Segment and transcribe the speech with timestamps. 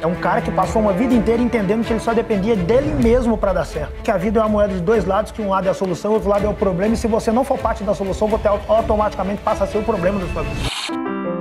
[0.00, 3.36] É um cara que passou uma vida inteira entendendo que ele só dependia dele mesmo
[3.36, 4.00] para dar certo.
[4.02, 6.12] Que a vida é uma moeda de dois lados, que um lado é a solução,
[6.12, 8.46] o outro lado é o problema, e se você não for parte da solução, você
[8.68, 11.37] automaticamente passa a ser o problema da sua vida.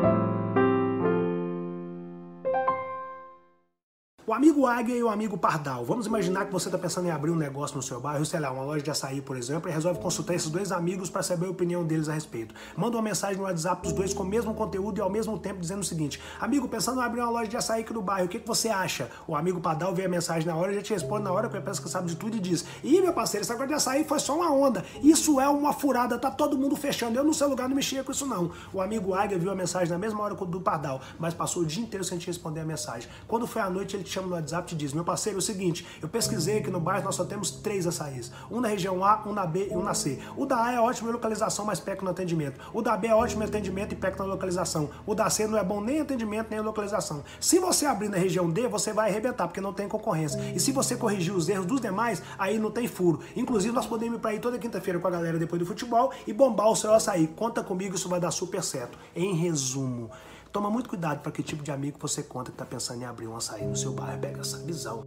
[4.29, 5.85] O amigo Águia e o amigo Pardal.
[5.85, 8.51] Vamos imaginar que você está pensando em abrir um negócio no seu bairro, sei lá,
[8.51, 11.49] uma loja de açaí, por exemplo, e resolve consultar esses dois amigos para saber a
[11.49, 12.53] opinião deles a respeito.
[12.75, 15.61] Manda uma mensagem no WhatsApp dos dois com o mesmo conteúdo e ao mesmo tempo
[15.61, 18.29] dizendo o seguinte: Amigo, pensando em abrir uma loja de açaí aqui no bairro, o
[18.29, 19.09] que, que você acha?
[19.25, 21.63] O amigo Pardal vê a mensagem na hora e já te responde na hora, porque
[21.63, 24.19] pensa que sabe de tudo e diz: Ih, meu parceiro, esse negócio de açaí foi
[24.19, 24.83] só uma onda.
[25.01, 27.17] Isso é uma furada, tá todo mundo fechando.
[27.17, 28.51] Eu no seu lugar não mexia com isso, não.
[28.73, 31.81] O amigo Águia viu a mensagem na mesma hora do Pardal, mas passou o dia
[31.81, 33.09] inteiro sem te responder a mensagem.
[33.25, 35.39] Quando foi à noite, ele te chama no WhatsApp e te diz: meu parceiro, é
[35.39, 38.31] o seguinte, eu pesquisei que no bairro nós só temos três açaís.
[38.49, 40.19] Um na região A, um na B e um na C.
[40.35, 42.59] O da A é ótimo em localização, mas peca no atendimento.
[42.73, 44.89] O da B é ótimo em atendimento e peca na localização.
[45.05, 47.23] O da C não é bom nem em atendimento nem em localização.
[47.39, 50.39] Se você abrir na região D, você vai arrebentar, porque não tem concorrência.
[50.55, 53.19] E se você corrigir os erros dos demais, aí não tem furo.
[53.35, 56.33] Inclusive, nós podemos ir para aí toda quinta-feira com a galera depois do futebol e
[56.33, 57.27] bombar o seu açaí.
[57.27, 58.97] Conta comigo, isso vai dar super certo.
[59.15, 60.09] Em resumo,
[60.57, 63.27] Toma muito cuidado para que tipo de amigo você conta que está pensando em abrir
[63.27, 64.19] um açaí no seu bairro.
[64.19, 65.05] Pega essa visão.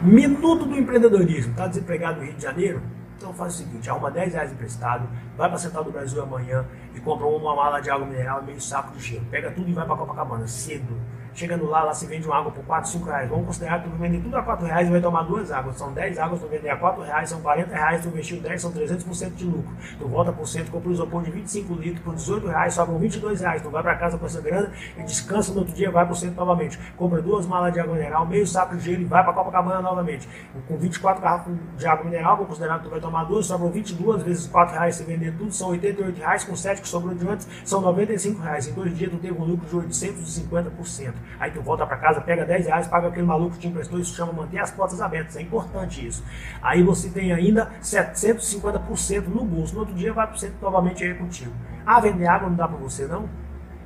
[0.00, 1.50] Minuto do empreendedorismo.
[1.50, 2.80] Está desempregado no Rio de Janeiro?
[3.16, 7.00] Então faz o seguinte, arruma 10 reais emprestado, vai para Central do Brasil amanhã e
[7.00, 9.26] compra uma mala de água mineral e meio saco de gelo.
[9.28, 10.96] Pega tudo e vai para Copacabana, cedo
[11.34, 13.28] Chegando lá, lá se vende uma água por 4, 5 reais.
[13.28, 15.76] Vamos considerar que tu vende tudo a 4 reais e vai tomar duas águas.
[15.76, 18.72] São 10 águas, tu vender a 4 reais, são 40 reais, tu investiu 10, são
[18.72, 19.76] 300% de lucro.
[19.98, 23.40] Tu volta por cento, compra um isopor de 25 litros por 18 reais, sobram 22
[23.40, 23.62] reais.
[23.62, 26.34] Tu vai para casa com essa grana e descansa no outro dia, vai por cento
[26.34, 26.78] novamente.
[26.96, 30.28] Compra duas malas de água mineral, meio saco de gelo e vai para Copacabana novamente.
[30.66, 34.22] Com 24 garrafas de água mineral, vou considerar que tu vai tomar duas, sobram 22
[34.22, 37.46] vezes 4 reais, se vender tudo, são 88 reais, com 7 que sobrou de antes,
[37.64, 38.68] são 95 reais.
[38.68, 41.14] Em dois dias tu teve um lucro de 850%.
[41.38, 44.14] Aí tu volta para casa pega 10 reais, paga aquele maluco que te emprestou, isso
[44.14, 46.24] chama manter as portas abertas, é importante isso.
[46.62, 51.52] Aí você tem ainda 750% no bolso, no outro dia vai para novamente aí contigo.
[51.86, 53.28] Ah, vender água não dá para você não?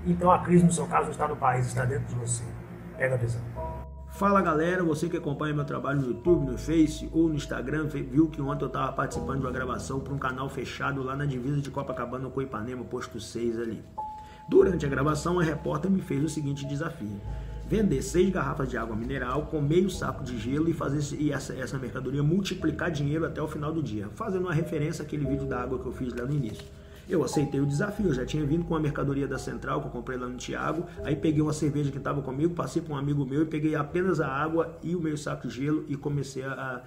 [0.07, 2.43] Então a crise no seu caso não está no país, está dentro de você.
[2.97, 3.41] Pega a visão.
[4.13, 8.29] Fala galera, você que acompanha meu trabalho no YouTube, no Face ou no Instagram, viu
[8.29, 11.61] que ontem eu estava participando de uma gravação para um canal fechado lá na divisa
[11.63, 13.83] de Copacabana com Ipanema, posto 6 ali.
[14.49, 17.21] Durante a gravação, a repórter me fez o seguinte desafio:
[17.69, 21.55] vender seis garrafas de água mineral com meio saco de gelo e fazer e essa,
[21.55, 25.61] essa mercadoria multiplicar dinheiro até o final do dia, fazendo uma referência àquele vídeo da
[25.63, 26.65] água que eu fiz lá no início.
[27.09, 29.91] Eu aceitei o desafio, eu já tinha vindo com a mercadoria da Central que eu
[29.91, 33.27] comprei lá no Tiago, aí peguei uma cerveja que estava comigo, passei para um amigo
[33.27, 36.83] meu e peguei apenas a água e o meio saco de gelo e comecei a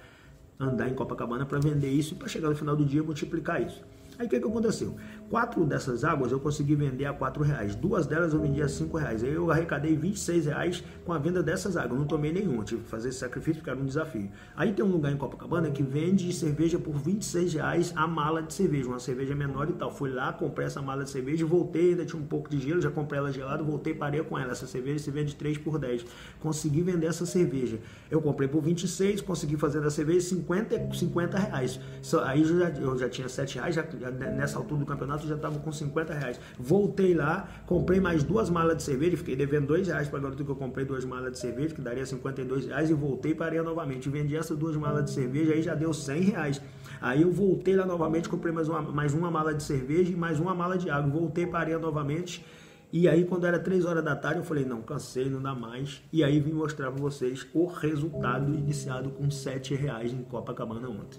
[0.58, 3.82] andar em Copacabana para vender isso e para chegar no final do dia multiplicar isso.
[4.18, 4.96] Aí o que, que aconteceu?
[5.28, 7.74] Quatro dessas águas eu consegui vender a quatro reais.
[7.74, 9.22] Duas delas eu vendi a cinco reais.
[9.22, 11.98] Aí eu arrecadei 26 reais com a venda dessas águas.
[11.98, 12.64] não tomei nenhuma.
[12.64, 14.30] Tive que fazer esse sacrifício porque era um desafio.
[14.56, 18.54] Aí tem um lugar em Copacabana que vende cerveja por 26 reais a mala de
[18.54, 18.88] cerveja.
[18.88, 19.90] Uma cerveja menor e tal.
[19.90, 22.90] Fui lá, comprei essa mala de cerveja, voltei, ainda tinha um pouco de gelo, já
[22.90, 24.52] comprei ela gelada, voltei, parei com ela.
[24.52, 26.06] Essa cerveja se vende 3 por 10.
[26.40, 27.78] Consegui vender essa cerveja.
[28.10, 31.80] Eu comprei por 26, consegui fazer da cerveja 50, 50 reais.
[32.24, 35.58] Aí eu já, eu já tinha 7 reais, já, nessa altura do campeonato já estava
[35.58, 36.40] com 50 reais.
[36.58, 40.44] Voltei lá, comprei mais duas malas de cerveja, fiquei devendo 2 reais para a garota
[40.44, 43.62] que eu comprei duas malas de cerveja, que daria 52 reais, e voltei para areia
[43.62, 44.08] novamente.
[44.08, 46.62] Vendi essas duas malas de cerveja, aí já deu 100 reais.
[47.00, 50.40] Aí eu voltei lá novamente, comprei mais uma, mais uma mala de cerveja e mais
[50.40, 51.10] uma mala de água.
[51.10, 52.44] Voltei para areia novamente.
[52.92, 56.02] E aí, quando era 3 horas da tarde, eu falei: não, cansei, não dá mais.
[56.12, 61.18] E aí vim mostrar para vocês o resultado iniciado com 7 reais em Copacabana ontem.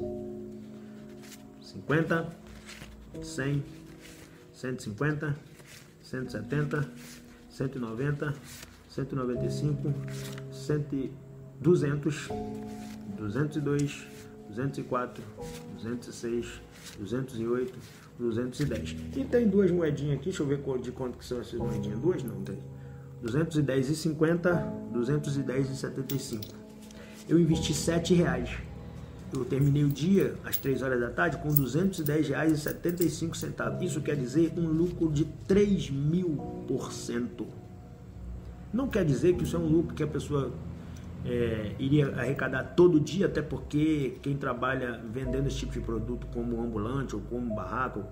[1.61, 2.25] 50,
[3.21, 3.63] 100,
[4.53, 5.35] 150,
[6.01, 6.89] 170,
[7.49, 8.33] 190,
[8.89, 9.93] 195,
[10.51, 11.11] 100,
[11.59, 12.29] 200,
[13.17, 14.07] 202,
[14.49, 15.23] 204,
[15.75, 16.61] 206,
[16.99, 17.79] 208,
[18.19, 18.95] 210.
[19.15, 21.99] E tem duas moedinhas aqui, deixa eu ver de quanto que são essas moedinhas.
[21.99, 22.57] Duas não, tem.
[23.21, 24.53] 210 e 50,
[24.93, 26.43] 210 e 75.
[27.27, 28.57] Eu investi 7 reais
[29.33, 33.81] eu terminei o dia às 3 horas da tarde com R$ 210,75.
[33.81, 36.37] Isso quer dizer um lucro de 3 mil
[36.67, 37.47] por cento.
[38.73, 40.51] Não quer dizer que isso é um lucro que a pessoa
[41.25, 46.61] é, iria arrecadar todo dia, até porque quem trabalha vendendo esse tipo de produto como
[46.61, 48.03] ambulante ou como barraco,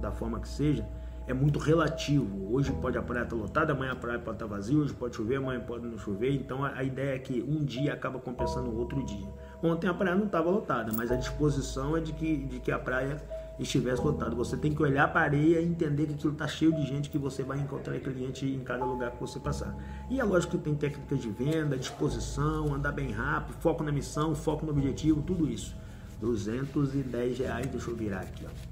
[0.00, 0.86] da forma que seja,
[1.26, 2.52] é muito relativo.
[2.52, 5.36] Hoje pode a praia estar lotada, amanhã a praia pode estar vazia, hoje pode chover,
[5.36, 6.34] amanhã pode não chover.
[6.34, 9.28] Então a, a ideia é que um dia acaba compensando o outro dia.
[9.62, 12.78] Ontem a praia não estava lotada, mas a disposição é de que, de que a
[12.78, 13.22] praia
[13.58, 14.34] estivesse lotado.
[14.36, 17.10] Você tem que olhar para a areia e entender que aquilo está cheio de gente
[17.10, 19.74] que você vai encontrar cliente em cada lugar que você passar.
[20.08, 24.34] E é lógico que tem técnicas de venda, disposição, andar bem rápido, foco na missão,
[24.34, 25.76] foco no objetivo, tudo isso.
[26.20, 28.70] 210 reais, deixa eu virar aqui, ó.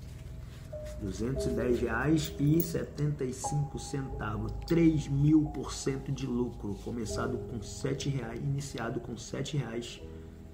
[1.03, 8.41] 210 reais e 75 centavos, 3 mil por cento de lucro, começado com 7 reais,
[8.41, 10.01] iniciado com 7 reais,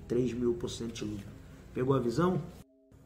[0.07, 1.27] 3 mil por cento de lucro.
[1.73, 2.41] Pegou a visão?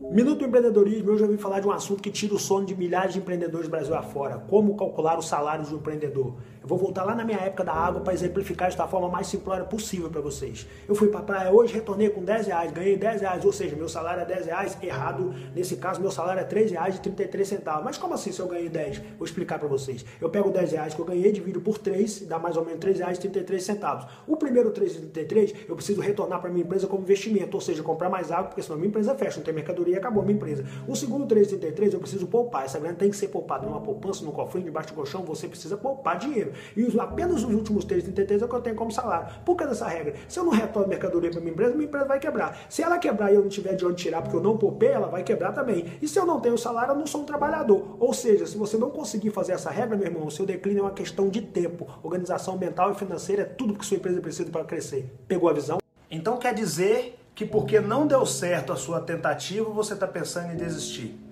[0.01, 2.77] Minuto do Empreendedorismo, eu já ouvi falar de um assunto que tira o sono de
[2.77, 4.39] milhares de empreendedores do Brasil afora.
[4.39, 6.37] Como calcular os salários do empreendedor.
[6.69, 10.11] Vou voltar lá na minha época da água para exemplificar da forma mais simplória possível
[10.11, 10.67] para vocês.
[10.87, 13.75] Eu fui para a praia hoje, retornei com 10 reais, ganhei 10 reais, ou seja,
[13.75, 15.35] meu salário é 10 reais, errado.
[15.57, 17.85] Nesse caso, meu salário é 3 reais e 33 centavos.
[17.85, 18.99] Mas como assim se eu ganhei 10?
[19.17, 20.05] Vou explicar para vocês.
[20.21, 22.99] Eu pego 10 reais que eu ganhei, divido por 3, dá mais ou menos 3
[22.99, 24.07] reais e 33 centavos.
[24.27, 28.31] O primeiro 3,33 eu preciso retornar para minha empresa como investimento, ou seja, comprar mais
[28.31, 30.67] água, porque senão minha empresa fecha, não tem mercadoria e acabou minha empresa.
[30.87, 32.67] O segundo 3,33 eu preciso poupar.
[32.67, 35.75] Essa grana tem que ser poupada numa poupança, no cofrinho, debaixo do colchão, você precisa
[35.75, 36.58] poupar dinheiro.
[36.77, 39.29] E apenas os últimos 3,33 é o que eu tenho como salário.
[39.45, 40.15] Por que dessa regra?
[40.29, 42.59] Se eu não retorno mercadoria para minha empresa, minha empresa vai quebrar.
[42.69, 45.09] Se ela quebrar e eu não tiver de onde tirar porque eu não poupei, ela
[45.09, 45.87] vai quebrar também.
[46.01, 47.97] E se eu não tenho salário, eu não sou um trabalhador.
[47.99, 50.83] Ou seja, se você não conseguir fazer essa regra, meu irmão, o seu declínio é
[50.83, 51.87] uma questão de tempo.
[52.03, 55.13] Organização mental e financeira é tudo que sua empresa precisa para crescer.
[55.27, 55.79] Pegou a visão?
[56.11, 60.57] Então quer dizer que porque não deu certo a sua tentativa, você está pensando em
[60.57, 61.28] desistir.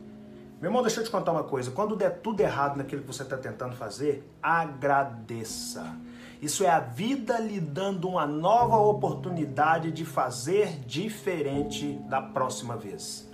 [0.66, 1.70] Meu irmão, deixa eu te contar uma coisa.
[1.70, 5.96] Quando der tudo errado naquilo que você está tentando fazer, agradeça.
[6.42, 13.30] Isso é a vida lhe dando uma nova oportunidade de fazer diferente da próxima vez.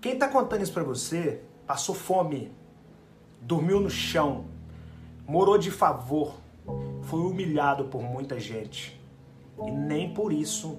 [0.00, 2.50] Quem está contando isso para você passou fome,
[3.40, 4.46] dormiu no chão,
[5.28, 6.34] morou de favor,
[7.02, 9.00] foi humilhado por muita gente.
[9.64, 10.76] E nem por isso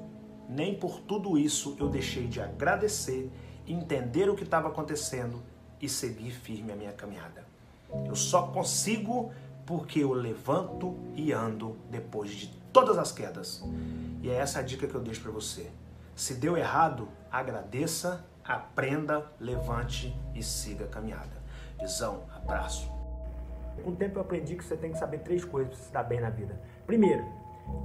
[0.49, 3.31] nem por tudo isso eu deixei de agradecer,
[3.65, 5.41] entender o que estava acontecendo
[5.81, 7.45] e seguir firme a minha caminhada.
[8.05, 9.31] Eu só consigo
[9.65, 13.63] porque eu levanto e ando depois de todas as quedas.
[14.21, 15.69] E é essa a dica que eu deixo para você.
[16.15, 21.41] Se deu errado, agradeça, aprenda, levante e siga a caminhada.
[21.79, 22.89] Visão, abraço.
[23.83, 26.03] Com o tempo eu aprendi que você tem que saber três coisas para se dar
[26.03, 26.59] bem na vida.
[26.85, 27.25] Primeiro,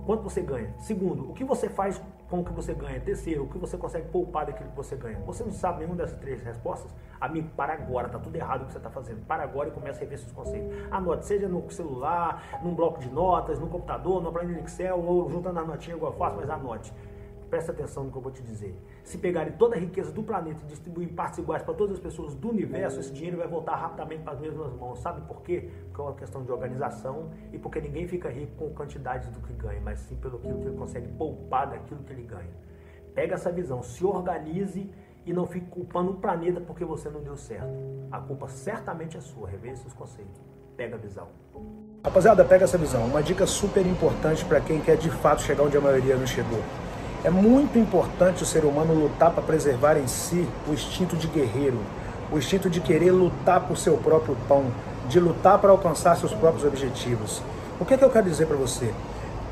[0.05, 0.75] quanto você ganha.
[0.81, 3.01] Segundo, o que você faz com o que você ganha.
[3.01, 5.19] Terceiro, o que você consegue poupar daquilo que você ganha.
[5.21, 6.93] Você não sabe nenhuma dessas três respostas?
[7.21, 9.25] Amigo, para agora, tá tudo errado o que você está fazendo.
[9.27, 10.71] Para agora e comece a rever seus conceitos.
[10.91, 15.61] Anote, seja no celular, num bloco de notas, no computador, no planilha Excel, ou juntando
[15.61, 16.93] as notinhas igual eu faço, mas anote.
[17.51, 18.77] Presta atenção no que eu vou te dizer.
[19.05, 22.03] Se pegarem toda a riqueza do planeta e distribuir em partes iguais para todas as
[22.03, 24.99] pessoas do universo, esse dinheiro vai voltar rapidamente para as mesmas mãos.
[24.99, 25.71] Sabe por quê?
[25.87, 29.53] Porque é uma questão de organização e porque ninguém fica rico com quantidade do que
[29.53, 32.51] ganha, mas sim pelo que ele consegue poupar daquilo que ele ganha.
[33.15, 34.91] Pega essa visão, se organize
[35.25, 37.69] e não fique culpando o planeta porque você não deu certo.
[38.11, 39.49] A culpa certamente é sua.
[39.49, 40.41] Reveja seus conceitos.
[40.77, 41.29] Pega a visão.
[42.05, 43.07] Rapaziada, pega essa visão.
[43.07, 46.61] Uma dica super importante para quem quer de fato chegar onde a maioria não chegou.
[47.25, 51.81] É muito importante o ser humano lutar para preservar em si o instinto de guerreiro,
[52.31, 54.67] o instinto de querer lutar por seu próprio pão,
[55.09, 57.43] de lutar para alcançar seus próprios objetivos.
[57.81, 58.93] O que, é que eu quero dizer para você?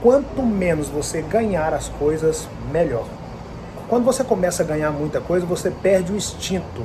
[0.03, 3.07] Quanto menos você ganhar as coisas, melhor.
[3.89, 6.83] Quando você começa a ganhar muita coisa, você perde o instinto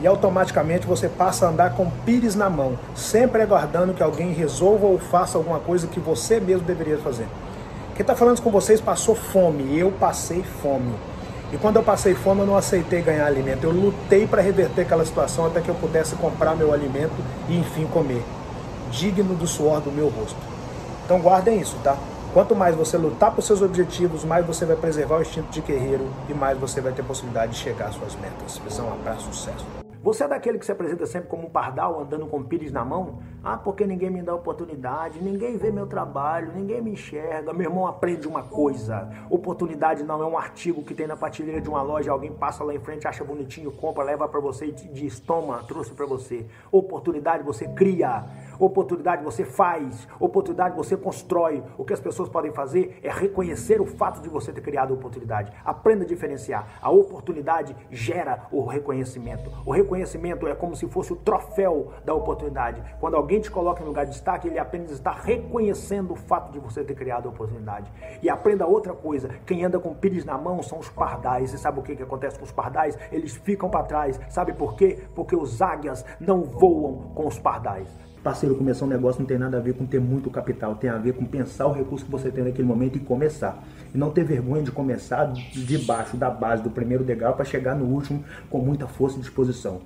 [0.00, 4.86] e automaticamente você passa a andar com pires na mão, sempre aguardando que alguém resolva
[4.86, 7.26] ou faça alguma coisa que você mesmo deveria fazer.
[7.94, 10.94] Quem está falando com vocês passou fome, eu passei fome.
[11.52, 13.64] E quando eu passei fome, eu não aceitei ganhar alimento.
[13.64, 17.12] Eu lutei para reverter aquela situação até que eu pudesse comprar meu alimento
[17.48, 18.24] e enfim comer,
[18.90, 20.38] digno do suor do meu rosto.
[21.04, 21.96] Então guardem isso, tá?
[22.32, 26.08] Quanto mais você lutar por seus objetivos, mais você vai preservar o instinto de guerreiro
[26.30, 28.56] e mais você vai ter possibilidade de chegar às suas metas.
[28.64, 29.81] Visão, um abraço, sucesso.
[30.02, 33.20] Você é daquele que se apresenta sempre como um pardal andando com pires na mão?
[33.44, 37.52] Ah, porque ninguém me dá oportunidade, ninguém vê meu trabalho, ninguém me enxerga.
[37.52, 41.68] Meu irmão aprende uma coisa: oportunidade não é um artigo que tem na prateleira de
[41.68, 45.20] uma loja, alguém passa lá em frente, acha bonitinho, compra, leva para você e diz:
[45.20, 46.44] toma, trouxe para você.
[46.72, 48.24] Oportunidade você cria.
[48.58, 51.62] Oportunidade você faz, oportunidade você constrói.
[51.76, 54.94] O que as pessoas podem fazer é reconhecer o fato de você ter criado a
[54.94, 55.52] oportunidade.
[55.64, 56.78] Aprenda a diferenciar.
[56.80, 59.50] A oportunidade gera o reconhecimento.
[59.64, 62.82] O reconhecimento é como se fosse o troféu da oportunidade.
[63.00, 66.58] Quando alguém te coloca em lugar de destaque, ele apenas está reconhecendo o fato de
[66.58, 67.90] você ter criado a oportunidade.
[68.22, 71.52] E aprenda outra coisa: quem anda com pires na mão são os pardais.
[71.52, 72.98] E sabe o que, que acontece com os pardais?
[73.10, 74.20] Eles ficam para trás.
[74.28, 74.98] Sabe por quê?
[75.14, 77.88] Porque os águias não voam com os pardais.
[78.22, 80.96] Parceiro, começar um negócio não tem nada a ver com ter muito capital, tem a
[80.96, 83.64] ver com pensar o recurso que você tem naquele momento e começar.
[83.92, 87.74] E não ter vergonha de começar de baixo, da base, do primeiro degrau, para chegar
[87.74, 89.80] no último com muita força e disposição.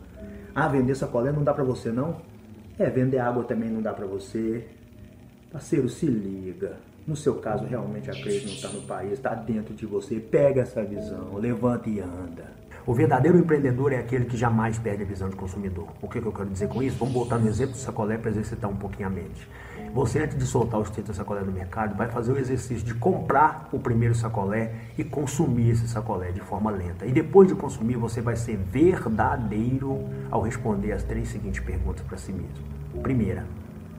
[0.55, 2.17] Ah, vender sacolé não dá para você não?
[2.79, 4.67] É, vender água também não dá para você.
[5.51, 6.77] Parceiro, se liga.
[7.07, 10.17] No seu caso, realmente a crise não está no país, está dentro de você.
[10.17, 12.45] Pega essa visão, levanta e anda.
[12.87, 15.89] O verdadeiro empreendedor é aquele que jamais perde a visão de consumidor.
[16.01, 16.97] O que, que eu quero dizer com isso?
[16.97, 19.49] Vamos voltar no exemplo do sacolé para exercitar um pouquinho a mente.
[19.93, 23.69] Você, antes de soltar os 30 sacolé no mercado, vai fazer o exercício de comprar
[23.73, 27.05] o primeiro sacolé e consumir esse sacolé de forma lenta.
[27.05, 32.17] E depois de consumir, você vai ser verdadeiro ao responder as três seguintes perguntas para
[32.17, 33.03] si mesmo.
[33.03, 33.45] Primeira,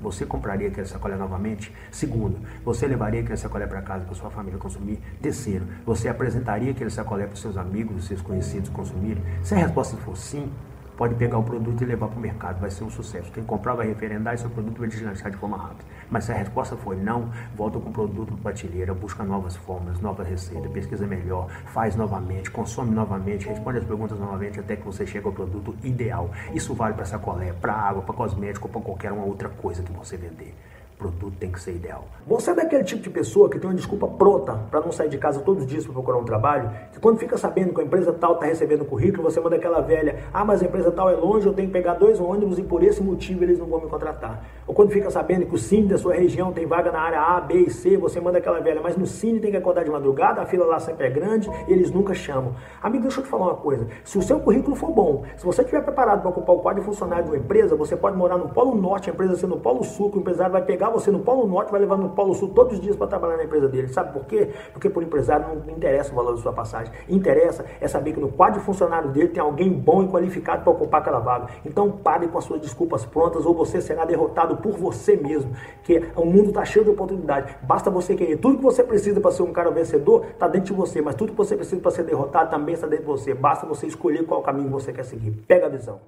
[0.02, 1.74] você compraria aquele sacolé novamente?
[1.92, 5.00] Segundo, você levaria aquele sacolé para casa para sua família consumir?
[5.22, 9.24] Terceiro, você apresentaria aquele sacolé para seus amigos, seus conhecidos consumirem?
[9.44, 10.52] Se a resposta for sim,
[10.98, 13.32] pode pegar o produto e levar para o mercado, vai ser um sucesso.
[13.32, 15.86] Quem comprar vai referendar e seu produto vai deslanchar de forma rápida.
[16.10, 20.02] Mas se a resposta for não, volta com o produto para prateleira, busca novas formas,
[20.02, 25.06] novas receitas, pesquisa melhor, faz novamente, consome novamente, responde as perguntas novamente até que você
[25.06, 26.32] chegue ao produto ideal.
[26.54, 30.18] Isso vale para sacolé, para água, para cosmético, para qualquer uma outra coisa que você
[30.18, 30.56] vender.
[30.98, 32.06] Produto tem que ser ideal.
[32.26, 35.18] Você é daquele tipo de pessoa que tem uma desculpa pronta para não sair de
[35.20, 36.72] casa todos os dias para procurar um trabalho?
[36.92, 40.24] Que quando fica sabendo que a empresa tal está recebendo currículo, você manda aquela velha:
[40.34, 42.82] ah, mas a empresa tal é longe, eu tenho que pegar dois ônibus e por
[42.82, 44.44] esse motivo eles não vão me contratar.
[44.66, 47.42] Ou quando fica sabendo que o Cine da sua região tem vaga na área A,
[47.42, 50.42] B e C, você manda aquela velha: mas no Cine tem que acordar de madrugada,
[50.42, 52.56] a fila lá sempre é grande e eles nunca chamam.
[52.82, 55.62] Amigo, deixa eu te falar uma coisa: se o seu currículo for bom, se você
[55.62, 58.50] estiver preparado para ocupar o quadro de funcionário de uma empresa, você pode morar no
[58.50, 61.20] Polo Norte, a empresa ser no Polo Sul, que o empresário vai pegar você no
[61.20, 63.88] Polo Norte, vai levar no Polo Sul todos os dias para trabalhar na empresa dele.
[63.90, 64.50] Sabe por quê?
[64.72, 66.92] Porque por empresário não interessa o valor da sua passagem.
[67.08, 70.72] Interessa é saber que no quadro de funcionário dele tem alguém bom e qualificado para
[70.72, 71.48] ocupar aquela vaga.
[71.66, 75.52] Então pare com as suas desculpas prontas ou você será derrotado por você mesmo.
[75.84, 77.56] Que o mundo está cheio de oportunidade.
[77.64, 78.38] Basta você querer.
[78.38, 81.32] Tudo que você precisa para ser um cara vencedor está dentro de você, mas tudo
[81.32, 83.34] que você precisa para ser derrotado também está dentro de você.
[83.34, 85.32] Basta você escolher qual caminho você quer seguir.
[85.48, 86.00] Pega a visão.